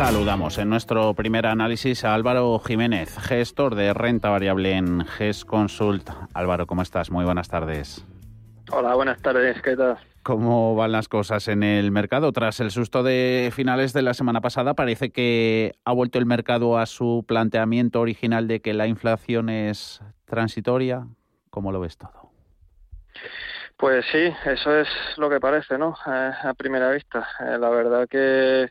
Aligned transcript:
Saludamos 0.00 0.56
en 0.56 0.70
nuestro 0.70 1.12
primer 1.12 1.44
análisis 1.44 2.06
a 2.06 2.14
Álvaro 2.14 2.58
Jiménez, 2.58 3.18
gestor 3.18 3.74
de 3.74 3.92
renta 3.92 4.30
variable 4.30 4.72
en 4.72 5.04
GES 5.04 5.44
Consult. 5.44 6.08
Álvaro, 6.32 6.66
¿cómo 6.66 6.80
estás? 6.80 7.10
Muy 7.10 7.26
buenas 7.26 7.50
tardes. 7.50 8.02
Hola, 8.72 8.94
buenas 8.94 9.20
tardes, 9.20 9.60
¿qué 9.60 9.76
tal? 9.76 9.98
¿Cómo 10.22 10.74
van 10.74 10.92
las 10.92 11.08
cosas 11.08 11.48
en 11.48 11.62
el 11.62 11.90
mercado? 11.90 12.32
Tras 12.32 12.60
el 12.60 12.70
susto 12.70 13.02
de 13.02 13.50
finales 13.54 13.92
de 13.92 14.00
la 14.00 14.14
semana 14.14 14.40
pasada, 14.40 14.72
parece 14.72 15.10
que 15.10 15.74
ha 15.84 15.92
vuelto 15.92 16.18
el 16.18 16.24
mercado 16.24 16.78
a 16.78 16.86
su 16.86 17.26
planteamiento 17.28 18.00
original 18.00 18.48
de 18.48 18.62
que 18.62 18.72
la 18.72 18.86
inflación 18.86 19.50
es 19.50 20.00
transitoria. 20.24 21.08
¿Cómo 21.50 21.72
lo 21.72 21.80
ves 21.80 21.98
todo? 21.98 22.32
Pues 23.80 24.04
sí, 24.12 24.30
eso 24.44 24.76
es 24.78 24.88
lo 25.16 25.30
que 25.30 25.40
parece, 25.40 25.78
¿no? 25.78 25.96
Eh, 26.06 26.32
a 26.42 26.52
primera 26.52 26.90
vista. 26.90 27.26
Eh, 27.40 27.56
la 27.58 27.70
verdad 27.70 28.06
que, 28.06 28.68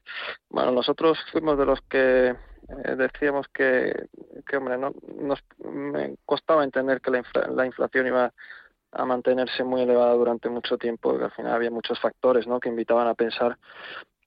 bueno, 0.49 0.71
nosotros 0.71 1.17
fuimos 1.31 1.57
de 1.57 1.65
los 1.65 1.81
que 1.89 2.27
eh, 2.27 2.95
decíamos 2.95 3.47
que, 3.47 4.07
que, 4.47 4.57
hombre, 4.57 4.77
no, 4.77 4.93
nos 5.19 5.43
me 5.65 6.15
costaba 6.25 6.63
entender 6.63 7.01
que 7.01 7.09
la, 7.09 7.23
la 7.49 7.65
inflación 7.65 8.05
iba 8.05 8.31
a 8.91 9.05
mantenerse 9.05 9.63
muy 9.63 9.81
elevada 9.81 10.13
durante 10.13 10.47
mucho 10.47 10.77
tiempo, 10.77 11.17
que 11.17 11.23
al 11.23 11.31
final 11.31 11.53
había 11.53 11.71
muchos 11.71 11.99
factores, 11.99 12.45
¿no? 12.45 12.59
Que 12.59 12.69
invitaban 12.69 13.07
a 13.07 13.15
pensar 13.15 13.57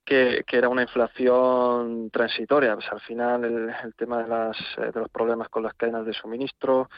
que, 0.05 0.43
que, 0.45 0.57
era 0.57 0.69
una 0.69 0.83
inflación 0.83 2.09
transitoria. 2.11 2.75
Pues 2.75 2.87
al 2.91 3.01
final 3.01 3.43
el, 3.45 3.73
el 3.83 3.93
tema 3.95 4.23
de, 4.23 4.27
las, 4.27 4.57
de 4.77 4.99
los 4.99 5.09
problemas 5.09 5.49
con 5.49 5.63
las 5.63 5.73
cadenas 5.73 6.05
de 6.05 6.13
suministro, 6.13 6.89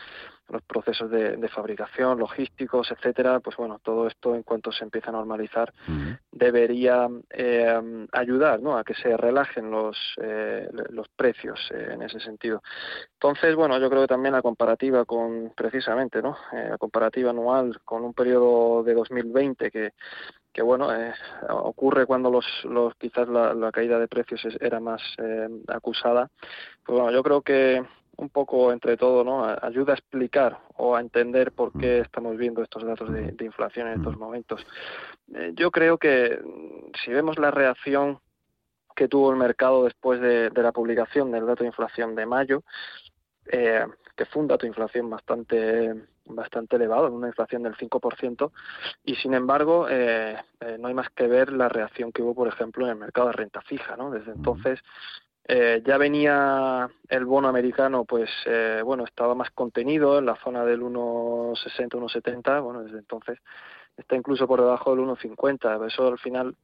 los 0.49 0.61
procesos 0.63 1.09
de, 1.09 1.37
de, 1.37 1.49
fabricación, 1.49 2.19
logísticos, 2.19 2.91
etcétera, 2.91 3.39
pues 3.39 3.57
bueno, 3.57 3.79
todo 3.81 4.07
esto 4.07 4.35
en 4.35 4.43
cuanto 4.43 4.71
se 4.71 4.83
empieza 4.83 5.09
a 5.09 5.13
normalizar 5.13 5.73
uh 5.87 5.91
-huh. 5.91 6.19
debería 6.31 7.07
eh, 7.31 8.07
ayudar 8.11 8.61
¿no? 8.61 8.77
a 8.77 8.83
que 8.83 8.93
se 8.93 9.17
relajen 9.17 9.71
los, 9.71 9.97
eh, 10.21 10.69
los 10.89 11.07
precios 11.09 11.59
eh, 11.71 11.91
en 11.93 12.03
ese 12.03 12.19
sentido. 12.19 12.61
Entonces, 13.13 13.55
bueno, 13.55 13.79
yo 13.79 13.89
creo 13.89 14.01
que 14.01 14.07
también 14.07 14.33
la 14.33 14.41
comparativa 14.41 15.05
con, 15.05 15.51
precisamente, 15.55 16.21
¿no? 16.21 16.37
Eh, 16.53 16.67
la 16.69 16.77
comparativa 16.77 17.31
anual 17.31 17.79
con 17.83 18.03
un 18.03 18.13
periodo 18.13 18.83
de 18.83 18.93
2020 18.93 19.71
que 19.71 19.93
que 20.55 20.61
bueno 20.61 20.95
eh, 20.95 21.13
ocurre 21.49 22.05
cuando 22.05 22.31
los, 22.31 22.45
los 22.63 22.95
quizás 22.95 23.27
la, 23.27 23.53
la, 23.53 23.73
caída 23.73 23.99
de 23.99 24.07
precios 24.07 24.47
era 24.61 24.79
más 24.79 25.01
eh, 25.17 25.49
acusada. 25.67 26.31
Pues 26.85 26.97
bueno 26.97 27.11
yo 27.11 27.21
creo 27.21 27.41
que 27.41 27.83
un 28.15 28.29
poco 28.29 28.71
entre 28.71 28.95
todo 28.95 29.25
no 29.25 29.43
ayuda 29.43 29.91
a 29.91 29.97
explicar 29.97 30.59
o 30.77 30.95
a 30.95 31.01
entender 31.01 31.51
por 31.51 31.77
qué 31.77 31.99
estamos 31.99 32.37
viendo 32.37 32.63
estos 32.63 32.85
datos 32.85 33.11
de, 33.11 33.33
de 33.33 33.45
inflación 33.45 33.89
en 33.89 33.95
estos 33.95 34.17
momentos. 34.17 34.65
Eh, 35.33 35.51
yo 35.55 35.71
creo 35.71 35.97
que 35.97 36.39
si 37.03 37.11
vemos 37.11 37.37
la 37.37 37.51
reacción 37.51 38.19
que 38.95 39.09
tuvo 39.09 39.31
el 39.31 39.37
mercado 39.37 39.83
después 39.83 40.21
de, 40.21 40.51
de 40.51 40.63
la 40.63 40.71
publicación 40.71 41.31
del 41.31 41.45
dato 41.45 41.65
de 41.65 41.67
inflación 41.67 42.15
de 42.15 42.25
mayo 42.25 42.63
eh, 43.47 43.85
que 44.15 44.25
fue 44.25 44.41
un 44.41 44.47
dato 44.47 44.61
de 44.61 44.69
inflación 44.69 45.09
bastante 45.09 45.93
bastante 46.25 46.75
elevado, 46.75 47.11
una 47.11 47.27
inflación 47.27 47.63
del 47.63 47.75
5%, 47.75 48.51
y 49.03 49.15
sin 49.15 49.33
embargo 49.33 49.87
eh, 49.89 50.37
eh, 50.59 50.77
no 50.79 50.87
hay 50.87 50.93
más 50.93 51.09
que 51.09 51.27
ver 51.27 51.51
la 51.51 51.69
reacción 51.69 52.11
que 52.11 52.21
hubo, 52.21 52.35
por 52.35 52.47
ejemplo, 52.47 52.85
en 52.85 52.91
el 52.91 52.97
mercado 52.97 53.27
de 53.27 53.33
renta 53.33 53.61
fija, 53.61 53.95
¿no? 53.95 54.11
Desde 54.11 54.31
entonces 54.31 54.79
eh, 55.47 55.83
ya 55.85 55.97
venía 55.99 56.89
el 57.07 57.25
bono 57.25 57.47
americano, 57.47 58.03
pues 58.03 58.29
eh, 58.47 58.81
bueno, 58.83 59.03
estaba 59.03 59.35
más 59.35 59.51
contenido 59.51 60.17
en 60.17 60.25
la 60.25 60.35
zona 60.37 60.65
del 60.65 60.81
1,60, 60.81 61.89
1,70, 61.89 62.63
bueno, 62.63 62.83
desde 62.83 62.97
entonces 62.97 63.37
está 63.95 64.15
incluso 64.15 64.47
por 64.47 64.59
debajo 64.59 64.95
del 64.95 65.05
1,50, 65.05 65.85
eso 65.87 66.07
al 66.07 66.17
final 66.17 66.55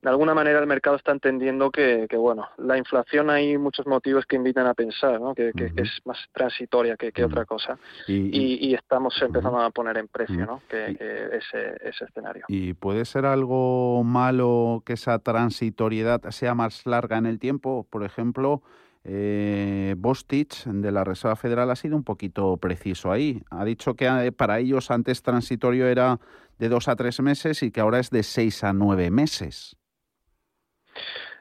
de 0.00 0.10
alguna 0.10 0.34
manera 0.34 0.58
el 0.58 0.66
mercado 0.66 0.96
está 0.96 1.12
entendiendo 1.12 1.70
que, 1.70 2.06
que, 2.08 2.16
bueno, 2.16 2.48
la 2.58 2.76
inflación 2.76 3.30
hay 3.30 3.56
muchos 3.58 3.86
motivos 3.86 4.26
que 4.26 4.36
invitan 4.36 4.66
a 4.66 4.74
pensar, 4.74 5.20
¿no? 5.20 5.34
que, 5.34 5.52
que, 5.52 5.64
uh 5.64 5.68
-huh. 5.68 5.74
que 5.74 5.82
es 5.82 6.00
más 6.04 6.18
transitoria 6.32 6.96
que, 6.96 7.08
uh 7.08 7.10
-huh. 7.10 7.26
otra 7.26 7.44
cosa. 7.44 7.78
Y, 8.06 8.14
y, 8.14 8.68
y 8.68 8.74
estamos 8.74 9.14
empezando 9.22 9.58
uh 9.58 9.62
-huh. 9.62 9.66
a 9.66 9.70
poner 9.70 9.96
en 9.98 10.08
precio 10.08 10.44
¿no? 10.46 10.62
que, 10.68 10.96
ese, 11.32 11.76
ese 11.88 12.04
escenario. 12.04 12.44
¿Y 12.48 12.74
puede 12.74 13.04
ser 13.04 13.24
algo 13.26 14.02
malo 14.04 14.82
que 14.84 14.94
esa 14.94 15.18
transitoriedad 15.20 16.20
sea 16.30 16.54
más 16.54 16.84
larga 16.86 17.16
en 17.18 17.26
el 17.26 17.38
tiempo? 17.38 17.86
Por 17.88 18.02
ejemplo, 18.04 18.62
eh, 19.04 19.94
Bostich 19.96 20.64
de 20.64 20.92
la 20.92 21.04
Reserva 21.04 21.36
Federal 21.36 21.70
ha 21.70 21.76
sido 21.76 21.96
un 21.96 22.04
poquito 22.04 22.56
preciso 22.56 23.10
ahí. 23.10 23.42
Ha 23.50 23.64
dicho 23.64 23.94
que 23.94 24.06
eh, 24.06 24.32
para 24.32 24.58
ellos 24.58 24.90
antes 24.90 25.22
transitorio 25.22 25.86
era 25.86 26.18
de 26.58 26.68
dos 26.68 26.88
a 26.88 26.96
tres 26.96 27.20
meses 27.20 27.62
y 27.62 27.70
que 27.70 27.80
ahora 27.80 27.98
es 27.98 28.10
de 28.10 28.22
seis 28.22 28.62
a 28.64 28.72
nueve 28.72 29.10
meses. 29.10 29.76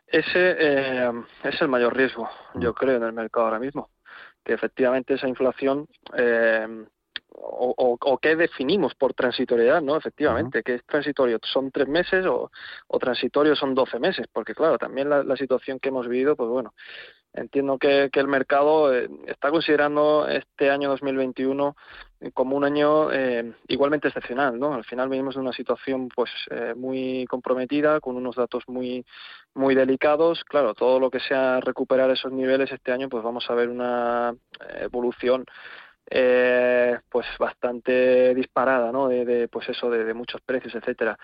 Ese 0.07 0.55
eh, 0.59 1.11
es 1.44 1.61
el 1.61 1.67
mayor 1.69 1.95
riesgo, 1.95 2.29
yo 2.55 2.71
mm. 2.71 2.73
creo, 2.73 2.97
en 2.97 3.03
el 3.03 3.13
mercado 3.13 3.45
ahora 3.45 3.59
mismo. 3.59 3.91
Que 4.44 4.53
efectivamente 4.53 5.13
esa 5.13 5.27
inflación, 5.27 5.88
eh, 6.17 6.85
o, 7.29 7.73
o, 7.77 7.97
o, 8.01 8.17
qué 8.17 8.35
definimos 8.35 8.95
por 8.95 9.13
transitoriedad, 9.13 9.81
¿no? 9.81 9.95
Efectivamente, 9.95 10.57
uh 10.57 10.61
-huh. 10.61 10.63
que 10.66 10.75
es 10.75 10.85
transitorio, 10.85 11.39
son 11.44 11.71
tres 11.71 11.88
meses 11.88 12.25
o, 12.25 12.51
o 12.88 13.00
transitorio 13.00 13.55
son 13.55 13.73
doce 13.73 14.00
meses, 14.00 14.27
porque 14.33 14.53
claro, 14.53 14.77
también 14.77 15.09
la, 15.09 15.23
la 15.23 15.38
situación 15.38 15.79
que 15.79 15.89
hemos 15.89 16.07
vivido, 16.07 16.35
pues 16.35 16.50
bueno, 16.50 16.73
entiendo 17.34 17.78
que, 17.78 18.09
que 18.12 18.19
el 18.19 18.28
mercado 18.28 18.94
eh, 18.94 19.09
está 19.28 19.50
considerando 19.50 20.28
este 20.28 20.69
año 20.69 20.90
2021 20.90 21.75
como 22.34 22.56
un 22.56 22.64
año 22.64 23.12
eh, 23.12 23.53
igualmente 23.68 24.08
excepcional, 24.08 24.59
¿no? 24.59 24.75
Al 24.75 24.84
final 24.84 25.09
venimos 25.09 25.36
de 25.36 25.42
una 25.42 25.53
situación 25.53 26.08
pues 26.09 26.30
eh, 26.52 26.74
muy 26.75 27.25
comprometida, 27.28 28.00
con 28.00 28.16
unos 28.16 28.36
datos 28.36 28.64
muy 28.68 29.06
muy 29.56 29.74
delicados. 29.74 30.44
Claro, 30.44 30.75
todo 30.75 31.00
lo 31.00 31.09
que 31.09 31.19
sea 31.19 31.59
recuperar 31.62 32.12
esos 32.12 32.31
niveles 32.31 32.72
este 32.72 32.92
año, 32.92 33.09
pues 33.09 33.24
vamos 33.24 33.50
a 33.50 33.56
ver 33.56 33.69
una 33.69 34.36
evolución 34.80 35.46
eh, 36.13 36.99
pues 37.09 37.25
bastante 37.39 38.35
disparada, 38.35 38.91
¿no? 38.91 39.07
De, 39.07 39.23
de 39.23 39.47
pues 39.47 39.69
eso, 39.69 39.89
de, 39.89 40.03
de, 40.03 40.13
muchos 40.13 40.41
precios, 40.41 40.75
etcétera. 40.75 41.17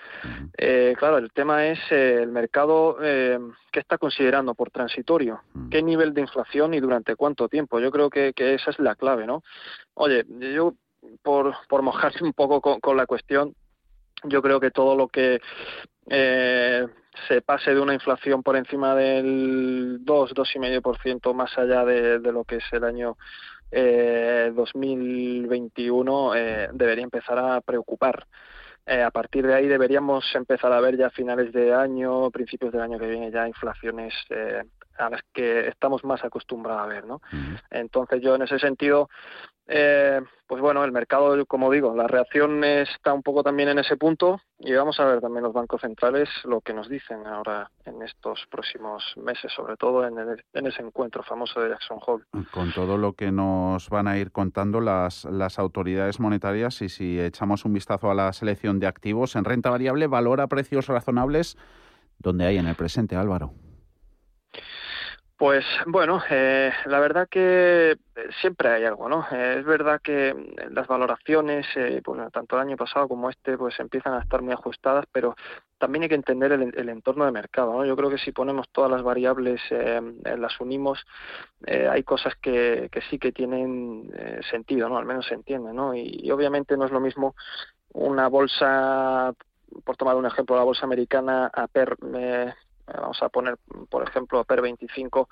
Eh, 0.58 0.96
claro, 0.98 1.18
el 1.18 1.30
tema 1.34 1.68
es 1.68 1.80
eh, 1.92 2.22
el 2.22 2.32
mercado 2.32 2.98
eh, 3.04 3.38
qué 3.70 3.82
está 3.82 3.98
considerando 3.98 4.56
por 4.56 4.72
transitorio, 4.72 5.42
qué 5.70 5.84
nivel 5.84 6.14
de 6.14 6.22
inflación 6.22 6.74
y 6.74 6.80
durante 6.80 7.18
cuánto 7.18 7.50
tiempo. 7.50 7.82
Yo 7.82 7.92
creo 7.92 8.10
que, 8.10 8.32
que 8.34 8.54
esa 8.54 8.72
es 8.72 8.80
la 8.80 8.96
clave, 8.96 9.28
¿no? 9.28 9.44
Oye, 9.94 10.26
yo 10.54 10.74
por, 11.22 11.54
por 11.68 11.82
mojarse 11.82 12.24
un 12.24 12.32
poco 12.32 12.62
con, 12.62 12.80
con 12.80 12.96
la 12.96 13.06
cuestión, 13.06 13.56
yo 14.24 14.42
creo 14.42 14.62
que 14.62 14.72
todo 14.72 14.96
lo 14.96 15.10
que 15.10 15.42
eh, 16.10 16.88
se 17.28 17.42
pase 17.42 17.74
de 17.74 17.82
una 17.82 17.94
inflación 17.94 18.42
por 18.42 18.56
encima 18.56 18.96
del 18.96 19.98
2, 20.02 20.34
2,5% 20.34 21.34
más 21.34 21.58
allá 21.58 21.84
de, 21.84 22.20
de 22.20 22.32
lo 22.32 22.46
que 22.46 22.58
es 22.58 22.64
el 22.72 22.86
año 22.86 23.18
eh, 23.72 24.52
2021 24.56 26.36
eh, 26.36 26.70
debería 26.74 27.04
empezar 27.04 27.40
a 27.40 27.62
preocupar. 27.62 28.26
Eh, 28.86 29.04
a 29.04 29.12
partir 29.12 29.46
de 29.46 29.54
ahí 29.54 29.68
deberíamos 29.68 30.24
empezar 30.34 30.72
a 30.72 30.80
ver 30.80 30.98
ya 30.98 31.08
a 31.08 31.12
finales 31.12 31.52
de 31.52 31.74
año, 31.74 32.32
principios 32.32 32.72
del 32.72 32.82
año 32.82 32.98
que 32.98 33.08
viene, 33.08 33.32
ya 33.32 33.48
inflaciones 33.48 34.14
eh, 34.30 34.64
a 34.98 35.10
las 35.10 35.22
que 35.34 35.68
estamos 35.68 36.06
más 36.06 36.24
acostumbrados 36.24 36.84
a 36.84 36.88
ver, 36.88 37.06
¿no? 37.06 37.22
Entonces 37.70 38.22
yo 38.22 38.36
en 38.36 38.44
ese 38.44 38.58
sentido 38.60 39.10
eh, 39.68 40.22
pues 40.48 40.62
bueno, 40.62 40.67
el 40.88 40.94
mercado, 40.94 41.46
como 41.46 41.72
digo, 41.72 41.96
la 41.96 42.08
reacción 42.08 42.64
está 42.64 43.14
un 43.14 43.22
poco 43.22 43.44
también 43.44 43.70
en 43.70 43.80
ese 43.80 43.98
punto 43.98 44.42
y 44.60 44.74
vamos 44.74 45.00
a 45.00 45.06
ver 45.06 45.22
también 45.22 45.44
los 45.44 45.54
bancos 45.54 45.82
centrales 45.82 46.30
lo 46.46 46.62
que 46.62 46.74
nos 46.74 46.90
dicen 46.90 47.28
ahora 47.28 47.70
en 47.86 48.02
estos 48.02 48.48
próximos 48.50 49.04
meses, 49.18 49.52
sobre 49.54 49.78
todo 49.78 50.08
en, 50.08 50.18
el, 50.18 50.44
en 50.54 50.68
ese 50.68 50.82
encuentro 50.82 51.22
famoso 51.24 51.62
de 51.62 51.70
Jackson 51.70 52.00
Hole. 52.06 52.24
Con 52.52 52.74
todo 52.74 52.98
lo 52.98 53.14
que 53.14 53.32
nos 53.32 53.90
van 53.90 54.08
a 54.08 54.18
ir 54.18 54.32
contando 54.32 54.82
las, 54.82 55.26
las 55.26 55.60
autoridades 55.60 56.20
monetarias 56.20 56.82
y 56.82 56.90
si 56.90 57.20
echamos 57.20 57.66
un 57.66 57.74
vistazo 57.74 58.10
a 58.10 58.16
la 58.16 58.34
selección 58.34 58.80
de 58.80 58.88
activos 58.88 59.36
en 59.36 59.44
renta 59.44 59.70
variable, 59.70 60.08
valora 60.08 60.48
precios 60.48 60.88
razonables 60.88 61.58
donde 62.20 62.46
hay 62.46 62.58
en 62.58 62.68
el 62.68 62.76
presente, 62.76 63.16
Álvaro. 63.16 63.54
Pues 65.38 65.64
bueno, 65.86 66.20
eh, 66.32 66.72
la 66.88 67.00
verdad 67.00 67.28
que 67.30 67.96
siempre 68.42 68.70
hay 68.70 68.86
algo, 68.86 69.08
¿no? 69.08 69.24
Eh, 69.32 69.58
es 69.60 69.66
verdad 69.66 70.02
que 70.02 70.34
las 70.72 70.88
valoraciones, 70.88 71.68
eh, 71.76 72.02
pues, 72.04 72.20
tanto 72.32 72.56
el 72.56 72.64
año 72.64 72.76
pasado 72.76 73.08
como 73.08 73.30
este, 73.30 73.56
pues 73.56 73.80
empiezan 73.80 74.14
a 74.14 74.22
estar 74.22 74.42
muy 74.42 74.54
ajustadas, 74.54 75.06
pero 75.12 75.36
también 75.78 76.04
hay 76.04 76.10
que 76.10 76.16
entender 76.16 76.52
el, 76.54 76.74
el 76.76 76.90
entorno 76.90 77.26
de 77.26 77.32
mercado, 77.32 77.72
¿no? 77.74 77.86
Yo 77.86 77.96
creo 77.96 78.10
que 78.10 78.18
si 78.18 78.32
ponemos 78.32 78.68
todas 78.72 78.90
las 78.90 79.04
variables, 79.04 79.62
eh, 79.70 80.02
las 80.38 80.60
unimos, 80.60 81.06
eh, 81.68 81.88
hay 81.88 82.02
cosas 82.04 82.34
que, 82.42 82.90
que 82.92 83.02
sí 83.02 83.20
que 83.20 83.32
tienen 83.32 84.10
eh, 84.16 84.40
sentido, 84.50 84.90
¿no? 84.90 84.98
Al 84.98 85.06
menos 85.06 85.28
se 85.28 85.36
entiende, 85.36 85.72
¿no? 85.72 85.94
Y, 85.94 86.32
obviamente 86.32 86.76
no 86.78 86.86
es 86.86 86.92
lo 86.92 87.00
mismo 87.00 87.36
una 87.94 88.28
bolsa 88.28 89.34
por 89.84 89.98
tomar 89.98 90.16
un 90.16 90.26
ejemplo, 90.26 90.56
la 90.56 90.64
bolsa 90.64 90.86
americana 90.86 91.52
a 91.54 91.68
per, 91.68 91.96
eh, 92.16 92.54
vamos 92.88 93.22
a 93.22 93.30
poner, 93.30 93.58
por 93.90 94.08
ejemplo, 94.08 94.44
PER 94.44 94.62
25, 94.62 95.30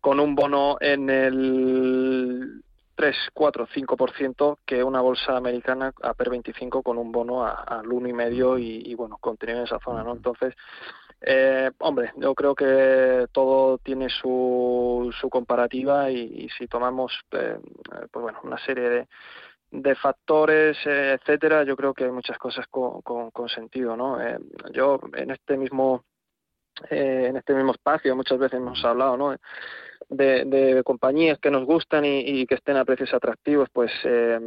con 0.00 0.20
un 0.20 0.34
bono 0.34 0.76
en 0.80 1.10
el 1.10 2.62
3, 2.96 3.16
4, 3.32 3.66
5% 3.74 4.58
que 4.66 4.82
una 4.84 5.00
bolsa 5.00 5.36
americana 5.36 5.92
a 6.02 6.14
PER 6.14 6.30
25 6.30 6.82
con 6.82 6.98
un 6.98 7.12
bono 7.12 7.44
al 7.46 7.86
1,5 7.86 8.60
y, 8.60 8.90
y 8.90 8.94
bueno, 8.94 9.16
continúa 9.20 9.58
en 9.58 9.64
esa 9.64 9.78
zona, 9.78 10.02
¿no? 10.02 10.12
Entonces, 10.12 10.54
Eh, 11.24 11.70
hombre, 11.78 12.12
yo 12.16 12.34
creo 12.34 12.54
que 12.54 13.26
todo 13.32 13.78
tiene 13.78 14.08
su, 14.08 15.14
su 15.20 15.30
comparativa 15.30 16.10
y, 16.10 16.48
si 16.58 16.66
tomamos, 16.66 17.12
eh, 17.32 17.58
pues 18.10 18.22
bueno, 18.22 18.40
una 18.42 18.58
serie 18.58 18.88
de, 18.88 19.08
de 19.70 19.94
factores, 19.94 20.76
eh, 20.84 21.16
etcétera, 21.20 21.62
yo 21.62 21.76
creo 21.76 21.94
que 21.94 22.04
hay 22.04 22.10
muchas 22.10 22.38
cosas 22.38 22.66
con, 22.68 23.02
con, 23.02 23.30
con 23.30 23.48
sentido, 23.48 23.96
¿no? 23.96 24.18
yo 24.72 24.98
en 25.14 25.30
este 25.30 25.56
mismo 25.56 26.04
en 26.90 27.36
este 27.36 27.54
mismo 27.54 27.72
espacio 27.72 28.16
muchas 28.16 28.38
veces 28.38 28.58
hemos 28.58 28.84
hablado, 28.84 29.16
¿no? 29.16 29.36
de, 30.08 30.82
compañías 30.84 31.38
que 31.38 31.50
nos 31.50 31.64
gustan 31.64 32.04
y, 32.04 32.46
que 32.46 32.54
estén 32.54 32.76
a 32.76 32.84
precios 32.84 33.12
atractivos, 33.14 33.68
pues 33.72 33.90
eh, 34.04 34.38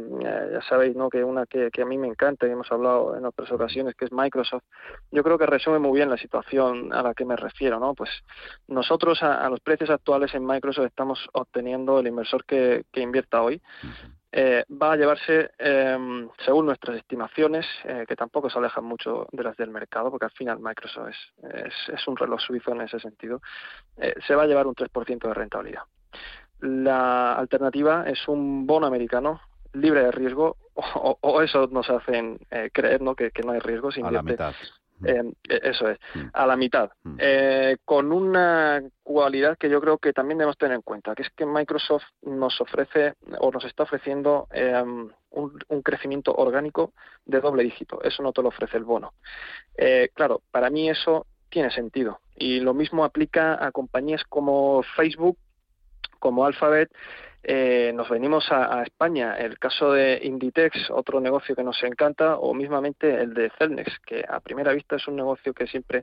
ya 0.52 0.62
sabéis 0.62 0.96
¿no? 0.96 1.08
que 1.08 1.24
una 1.24 1.46
que, 1.46 1.70
a 1.80 1.84
mí 1.84 1.98
me 1.98 2.06
encanta 2.06 2.46
y 2.46 2.50
hemos 2.50 2.70
hablado 2.70 3.16
en 3.16 3.24
otras 3.24 3.50
ocasiones, 3.52 3.94
que 3.94 4.04
es 4.04 4.12
Microsoft, 4.12 4.64
yo 5.10 5.22
creo 5.22 5.38
que 5.38 5.46
resume 5.46 5.78
muy 5.78 5.98
bien 5.98 6.10
la 6.10 6.16
situación 6.16 6.92
a 6.92 7.02
la 7.02 7.14
que 7.14 7.24
me 7.24 7.36
refiero. 7.36 7.80
¿no? 7.80 7.94
Pues 7.94 8.10
nosotros 8.68 9.22
a, 9.22 9.48
los 9.48 9.60
precios 9.60 9.90
actuales 9.90 10.34
en 10.34 10.46
Microsoft 10.46 10.86
estamos 10.86 11.28
obteniendo 11.32 11.98
el 11.98 12.06
inversor 12.06 12.44
que 12.44 12.84
invierta 12.94 13.42
hoy 13.42 13.60
eh, 14.32 14.64
va 14.70 14.92
a 14.92 14.96
llevarse, 14.96 15.50
em, 15.58 16.28
según 16.44 16.66
nuestras 16.66 16.96
estimaciones, 16.96 17.66
eh, 17.84 18.04
que 18.06 18.16
tampoco 18.16 18.50
se 18.50 18.58
alejan 18.58 18.84
mucho 18.84 19.26
de 19.32 19.42
las 19.42 19.56
del 19.56 19.70
mercado, 19.70 20.10
porque 20.10 20.26
al 20.26 20.32
final 20.32 20.58
Microsoft 20.60 21.08
es, 21.08 21.74
es, 21.88 22.08
un 22.08 22.16
reloj 22.16 22.40
suizo 22.40 22.72
en 22.72 22.82
ese 22.82 22.98
sentido, 23.00 23.40
eh, 23.96 24.14
se 24.26 24.34
va 24.34 24.42
a 24.42 24.46
llevar 24.46 24.66
un 24.66 24.74
3% 24.74 25.28
de 25.28 25.34
rentabilidad. 25.34 25.82
La 26.60 27.34
alternativa 27.34 28.04
es 28.06 28.26
un 28.28 28.66
bono 28.66 28.86
americano 28.86 29.40
libre 29.72 30.02
de 30.02 30.10
riesgo, 30.10 30.56
o, 30.74 31.42
eso 31.42 31.66
nos 31.68 31.88
hacen 31.88 32.38
creer 32.72 33.02
¿no? 33.02 33.14
Que, 33.14 33.30
no 33.44 33.52
hay 33.52 33.60
riesgo. 33.60 33.90
a 34.02 34.10
la 34.10 34.22
mitad. 34.22 34.54
Eh, 35.04 35.32
e, 35.48 35.60
eso 35.62 35.88
es, 35.90 35.98
mm. 36.14 36.28
a 36.32 36.46
la 36.46 36.56
mitad, 36.56 36.90
mm. 37.02 37.16
eh, 37.18 37.76
con 37.84 38.12
una 38.12 38.82
cualidad 39.02 39.58
que 39.58 39.68
yo 39.68 39.80
creo 39.80 39.98
que 39.98 40.12
también 40.12 40.38
debemos 40.38 40.56
tener 40.56 40.76
en 40.76 40.82
cuenta, 40.82 41.14
que 41.14 41.22
es 41.22 41.30
que 41.30 41.44
Microsoft 41.44 42.04
nos 42.22 42.60
ofrece 42.60 43.14
o 43.38 43.50
nos 43.50 43.64
está 43.64 43.82
ofreciendo 43.82 44.48
em, 44.52 45.10
un, 45.30 45.82
crecimiento 45.82 46.34
orgánico 46.34 46.92
de 47.24 47.40
doble 47.40 47.62
dígito. 47.62 48.02
Eso 48.02 48.22
no 48.22 48.32
te 48.32 48.42
lo 48.42 48.48
ofrece 48.48 48.76
el 48.76 48.84
bono. 48.84 49.12
Eh, 49.76 50.10
claro, 50.14 50.40
para 50.50 50.70
mí 50.70 50.88
eso 50.88 51.26
tiene 51.50 51.70
sentido. 51.70 52.20
Y 52.34 52.60
lo 52.60 52.74
mismo 52.74 53.04
aplica 53.04 53.64
a 53.64 53.70
compañías 53.72 54.22
como 54.28 54.82
Facebook, 54.96 55.38
como 56.26 56.44
Alphabet, 56.44 56.90
eh, 57.44 57.92
nos 57.94 58.08
venimos 58.08 58.50
a, 58.50 58.82
España. 58.82 59.38
El 59.38 59.60
caso 59.60 59.92
de 59.92 60.18
Inditex, 60.24 60.90
otro 60.90 61.20
negocio 61.20 61.54
que 61.54 61.62
nos 61.62 61.80
encanta, 61.84 62.36
o 62.38 62.52
mismamente 62.52 63.14
el 63.14 63.32
de 63.32 63.52
Celnex, 63.56 64.00
que 64.04 64.24
a 64.28 64.40
primera 64.40 64.72
vista 64.72 64.96
es 64.96 65.06
un 65.06 65.14
negocio 65.14 65.54
que 65.54 65.68
siempre 65.68 66.02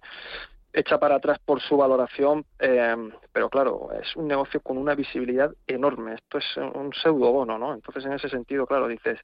echa 0.72 0.98
para 0.98 1.16
atrás 1.16 1.40
por 1.44 1.60
su 1.60 1.76
valoración, 1.76 2.46
eh, 2.58 2.96
pero 3.34 3.50
claro, 3.50 3.90
es 4.02 4.16
un 4.16 4.30
negocio 4.30 4.62
con 4.62 4.78
una 4.78 4.96
visibilidad 4.96 5.52
enorme. 5.68 6.14
Esto 6.14 6.38
es 6.38 6.46
un 6.56 6.94
pseudo 6.94 7.34
bono, 7.34 7.58
¿no? 7.58 7.74
Entonces, 7.74 8.06
en 8.06 8.14
ese 8.14 8.30
sentido, 8.30 8.66
claro, 8.66 8.88
dices, 8.88 9.20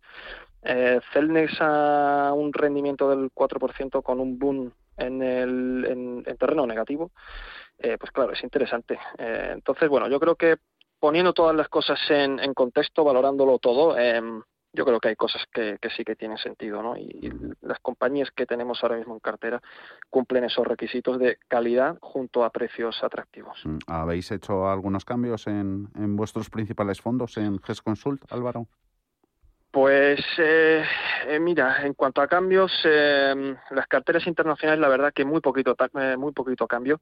eh, 0.64 1.00
Celnex 1.14 1.54
a 1.62 2.34
un 2.36 2.52
rendimiento 2.52 3.10
del 3.10 3.32
4% 3.32 4.04
con 4.04 4.20
un 4.20 4.38
boom 4.38 4.74
en 4.98 5.22
el 5.22 5.86
en, 6.28 6.38
terreno 6.38 6.68
negativo, 6.68 7.12
pues 7.78 8.12
claro, 8.12 8.34
es 8.34 8.44
interesante. 8.44 9.00
entonces, 9.18 9.88
bueno, 9.88 10.10
yo 10.10 10.20
creo 10.20 10.36
que 10.36 10.58
poniendo 11.00 11.34
todas 11.34 11.56
las 11.56 11.70
cosas 11.70 12.00
en, 12.10 12.54
contexto, 12.54 13.04
valorándolo 13.04 13.60
todo, 13.60 13.98
em, 13.98 14.42
yo 14.74 14.86
creo 14.86 15.00
que 15.00 15.10
hay 15.10 15.16
cosas 15.16 15.44
que, 15.52 15.78
sí 15.96 16.04
que 16.04 16.16
tienen 16.16 16.38
sentido, 16.38 16.84
¿no? 16.84 16.96
Y, 16.96 17.32
las 17.62 17.80
compañías 17.80 18.30
que 18.32 18.46
tenemos 18.46 18.84
ahora 18.84 18.98
mismo 18.98 19.14
en 19.14 19.20
cartera 19.20 19.62
cumplen 20.10 20.44
esos 20.44 20.66
requisitos 20.66 21.18
de 21.20 21.38
calidad 21.48 21.98
junto 22.02 22.44
a 22.44 22.50
precios 22.52 23.04
atractivos. 23.04 23.60
Mm, 23.66 23.78
¿Habéis 23.88 24.32
hecho 24.32 24.70
algunos 24.70 25.06
cambios 25.06 25.48
en, 25.48 25.88
en 25.96 26.16
vuestros 26.16 26.50
principales 26.50 27.02
fondos 27.02 27.38
en 27.38 27.60
GES 27.60 27.82
Consult, 27.82 28.32
Álvaro? 28.32 28.68
Pues 29.72 30.20
eh, 30.40 30.84
eh, 31.28 31.40
mira, 31.40 31.86
en 31.86 31.94
cuanto 31.94 32.22
a 32.22 32.28
cambios, 32.28 32.72
eh, 32.86 33.56
las 33.70 33.88
carteras 33.88 34.26
internacionales, 34.26 34.82
la 34.82 34.88
verdad 34.88 35.14
que 35.14 35.26
muy 35.26 35.42
poquito, 35.42 35.76
muy 36.18 36.32
poquito 36.34 36.68
cambio. 36.68 37.00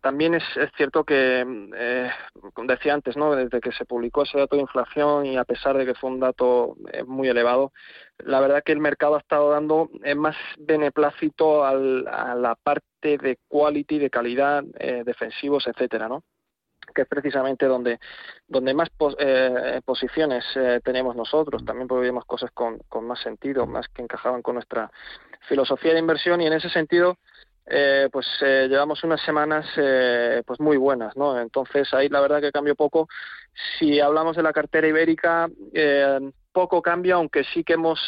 también 0.00 0.34
es, 0.34 0.44
es, 0.56 0.70
cierto 0.76 1.02
que, 1.02 1.44
como 2.54 2.68
decía 2.68 2.94
antes, 2.94 3.16
¿no? 3.16 3.34
Desde 3.34 3.60
que 3.60 3.72
se 3.72 3.84
publicó 3.84 4.22
ese 4.22 4.38
dato 4.38 4.54
de 4.54 4.62
inflación 4.62 5.26
y 5.26 5.36
a 5.36 5.44
pesar 5.44 5.76
de 5.76 5.84
que 5.84 5.94
fue 5.94 6.10
un 6.10 6.20
dato 6.20 6.76
muy 7.06 7.28
elevado, 7.28 7.72
la 8.18 8.40
verdad 8.40 8.62
que 8.64 8.72
el 8.72 8.78
mercado 8.78 9.16
ha 9.16 9.20
estado 9.20 9.50
dando 9.50 9.90
más 10.16 10.36
beneplácito 10.58 11.64
al, 11.64 12.06
a 12.06 12.36
la 12.36 12.54
parte 12.54 13.18
de 13.18 13.38
quality, 13.48 13.98
de 13.98 14.10
calidad, 14.10 14.62
defensivos, 15.04 15.66
etcétera, 15.66 16.08
¿no? 16.08 16.22
Que 16.92 17.02
es 17.02 17.08
precisamente 17.08 17.66
donde, 17.66 17.98
donde 18.46 18.74
más 18.74 18.88
eh, 19.18 19.80
posiciones 19.84 20.44
eh, 20.54 20.80
tenemos 20.84 21.16
nosotros. 21.16 21.64
También 21.64 21.88
podríamos 21.88 22.24
cosas 22.24 22.50
con, 22.52 22.78
con 22.88 23.06
más 23.06 23.20
sentido, 23.20 23.66
más 23.66 23.88
que 23.88 24.02
encajaban 24.02 24.42
con 24.42 24.54
nuestra 24.54 24.90
filosofía 25.48 25.92
de 25.92 25.98
inversión 25.98 26.40
y 26.40 26.46
en 26.46 26.52
ese 26.52 26.68
sentido 26.68 27.18
eh, 27.66 28.08
pues 28.12 28.26
llevamos 28.40 29.04
unas 29.04 29.20
semanas 29.22 29.66
pues 30.46 30.60
muy 30.60 30.76
buenas, 30.76 31.16
¿no? 31.16 31.38
Entonces 31.40 31.92
ahí 31.94 32.08
la 32.08 32.20
verdad 32.20 32.40
que 32.40 32.52
cambió 32.52 32.74
poco. 32.74 33.08
Si 33.78 34.00
hablamos 34.00 34.36
de 34.36 34.42
la 34.42 34.52
cartera 34.52 34.86
ibérica, 34.86 35.48
poco 36.52 36.82
cambio, 36.82 37.16
aunque 37.16 37.44
sí 37.44 37.64
que 37.64 37.74
hemos 37.74 38.00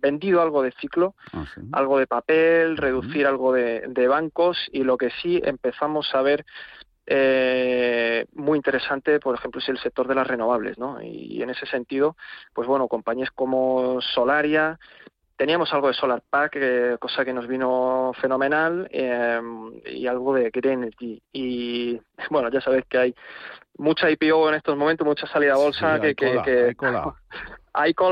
vendido 0.00 0.42
algo 0.42 0.62
de 0.62 0.72
ciclo, 0.72 1.14
ah, 1.32 1.44
algo 1.72 1.98
de 1.98 2.06
papel, 2.06 2.76
reducir 2.76 3.26
algo 3.26 3.52
de, 3.52 3.84
de, 3.88 4.08
bancos 4.08 4.58
y 4.72 4.84
lo 4.84 4.96
que 4.96 5.10
sí 5.22 5.40
empezamos 5.44 6.14
a 6.14 6.22
ver 6.22 6.44
eh, 7.10 8.26
muy 8.34 8.56
interesante, 8.56 9.18
por 9.18 9.34
ejemplo, 9.34 9.60
es 9.60 9.68
el 9.70 9.78
sector 9.78 10.06
de 10.06 10.14
las 10.14 10.26
renovables, 10.26 10.76
¿no? 10.76 11.00
Y, 11.00 11.42
en 11.42 11.48
ese 11.48 11.64
sentido, 11.64 12.16
pues 12.52 12.68
bueno, 12.68 12.86
compañías 12.86 13.30
como 13.30 14.02
Solaria, 14.02 14.78
teníamos 15.34 15.72
algo 15.72 15.88
de 15.88 15.94
Solar 15.94 16.22
Pack, 16.28 16.56
eh, 16.56 16.96
cosa 17.00 17.24
que 17.24 17.32
nos 17.32 17.46
vino 17.46 18.12
fenomenal, 18.20 18.88
eh, 18.92 19.40
y 19.86 20.06
algo 20.06 20.34
de 20.34 20.50
Green 20.50 20.82
Energy. 20.82 21.22
Y 21.32 21.98
bueno, 22.30 22.50
ya 22.50 22.60
sabéis 22.60 22.84
que 22.86 22.98
hay 22.98 23.14
mucha 23.78 24.10
IPO 24.10 24.50
en 24.50 24.56
estos 24.56 24.76
momentos, 24.76 25.06
mucha 25.06 25.26
salida 25.26 25.54
a 25.54 25.56
bolsa 25.56 25.98
que, 26.00 26.14
que, 26.14 26.26
hay 26.26 26.74
cola 26.74 27.14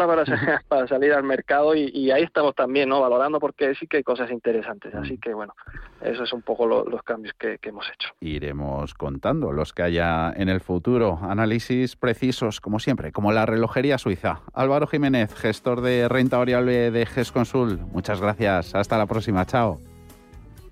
para, 0.07 0.25
para 0.69 0.87
salir 0.87 1.13
al 1.13 1.25
mercado 1.25 1.75
y, 1.75 2.11
ahí 2.11 2.23
estamos 2.23 2.55
también, 2.55 2.89
¿no? 2.89 3.01
Valorando 3.01 3.41
porque 3.41 3.75
sí 3.75 3.87
que 3.87 3.99
hay 3.99 4.03
cosas 4.03 4.31
interesantes. 4.31 4.95
Así 4.95 5.15
mm. 5.15 5.21
que, 5.21 5.35
bueno, 5.35 5.55
eso 6.01 6.25
es 6.25 6.33
un 6.33 6.43
poco 6.43 6.67
los 6.67 7.03
cambios 7.03 7.35
que, 7.39 7.59
hemos 7.63 7.87
hecho. 7.93 8.11
Iremos 8.21 8.95
contando 8.95 9.53
los 9.53 9.73
que 9.73 9.83
haya 9.83 10.33
en 10.37 10.49
el 10.49 10.61
futuro. 10.61 11.19
Análisis 11.23 11.97
precisos, 11.97 12.61
como 12.61 12.79
siempre, 12.79 13.13
como 13.13 13.33
la 13.33 13.45
relojería 13.45 13.99
suiza. 13.99 14.41
Álvaro 14.55 14.87
Jiménez, 14.87 15.35
gestor 15.35 15.81
de 15.81 16.09
renta 16.09 16.39
variable 16.39 16.91
de 16.91 17.07
GESConsul. 17.07 17.79
Muchas 17.93 18.21
gracias. 18.21 18.75
Hasta 18.75 18.97
la 18.99 19.07
próxima. 19.07 19.45
Chao. 19.47 19.81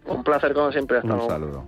Un 0.06 0.22
placer, 0.22 0.54
como 0.54 0.70
siempre. 0.70 0.98
Hasta 0.98 1.14
un 1.14 1.28
saludo. 1.28 1.64